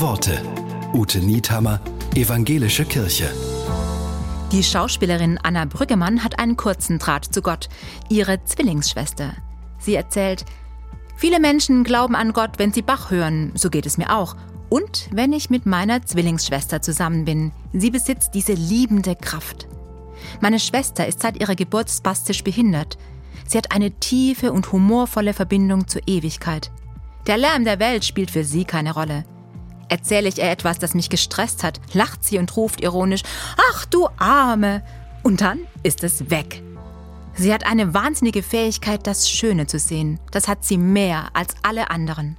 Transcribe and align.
Worte. 0.00 0.40
Ute 0.94 1.18
Niethammer, 1.18 1.78
Evangelische 2.14 2.86
Kirche. 2.86 3.30
Die 4.50 4.62
Schauspielerin 4.62 5.38
Anna 5.42 5.66
Brüggemann 5.66 6.24
hat 6.24 6.38
einen 6.38 6.56
kurzen 6.56 6.98
Draht 6.98 7.26
zu 7.26 7.42
Gott, 7.42 7.68
ihre 8.08 8.42
Zwillingsschwester. 8.42 9.34
Sie 9.78 9.94
erzählt, 9.94 10.46
viele 11.14 11.38
Menschen 11.40 11.84
glauben 11.84 12.16
an 12.16 12.32
Gott, 12.32 12.52
wenn 12.58 12.72
sie 12.72 12.80
Bach 12.80 13.10
hören, 13.10 13.52
so 13.54 13.68
geht 13.68 13.84
es 13.84 13.98
mir 13.98 14.16
auch. 14.16 14.34
Und 14.70 15.08
wenn 15.12 15.34
ich 15.34 15.50
mit 15.50 15.66
meiner 15.66 16.02
Zwillingsschwester 16.02 16.80
zusammen 16.80 17.26
bin. 17.26 17.52
Sie 17.74 17.90
besitzt 17.90 18.34
diese 18.34 18.54
liebende 18.54 19.14
Kraft. 19.14 19.68
Meine 20.40 20.58
Schwester 20.58 21.06
ist 21.06 21.20
seit 21.20 21.38
ihrer 21.38 21.54
Geburt 21.54 21.90
spastisch 21.90 22.42
behindert. 22.42 22.96
Sie 23.46 23.58
hat 23.58 23.72
eine 23.72 23.90
tiefe 23.90 24.52
und 24.52 24.72
humorvolle 24.72 25.34
Verbindung 25.34 25.86
zur 25.86 26.00
Ewigkeit. 26.06 26.70
Der 27.26 27.36
Lärm 27.36 27.64
der 27.64 27.78
Welt 27.78 28.06
spielt 28.06 28.30
für 28.30 28.42
sie 28.42 28.64
keine 28.64 28.94
Rolle. 28.94 29.24
Erzähle 29.92 30.30
ich 30.30 30.38
ihr 30.38 30.50
etwas, 30.50 30.78
das 30.78 30.94
mich 30.94 31.10
gestresst 31.10 31.62
hat, 31.62 31.78
lacht 31.92 32.24
sie 32.24 32.38
und 32.38 32.56
ruft 32.56 32.80
ironisch, 32.80 33.20
ach 33.70 33.84
du 33.84 34.08
Arme. 34.16 34.82
Und 35.22 35.42
dann 35.42 35.58
ist 35.82 36.02
es 36.02 36.30
weg. 36.30 36.62
Sie 37.34 37.52
hat 37.52 37.66
eine 37.66 37.92
wahnsinnige 37.92 38.42
Fähigkeit, 38.42 39.06
das 39.06 39.28
Schöne 39.28 39.66
zu 39.66 39.78
sehen. 39.78 40.18
Das 40.30 40.48
hat 40.48 40.64
sie 40.64 40.78
mehr 40.78 41.28
als 41.34 41.56
alle 41.62 41.90
anderen. 41.90 42.38